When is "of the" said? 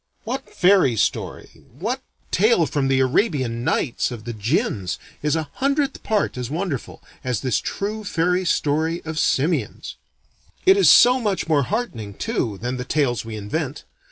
4.09-4.33